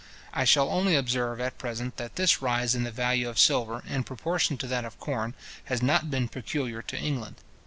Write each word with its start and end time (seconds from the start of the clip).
I 0.33 0.45
shall 0.45 0.71
only 0.71 0.95
observe 0.95 1.39
at 1.39 1.59
present, 1.59 1.97
that 1.97 2.15
this 2.15 2.41
rise 2.41 2.73
in 2.73 2.85
the 2.85 2.89
value 2.91 3.29
of 3.29 3.37
silver, 3.37 3.83
in 3.87 4.03
proportion 4.03 4.57
to 4.57 4.65
that 4.65 4.83
of 4.83 4.99
corn, 4.99 5.35
has 5.65 5.83
not 5.83 6.09
been 6.09 6.27
peculiar 6.27 6.81
to 6.81 6.97
England. 6.97 7.35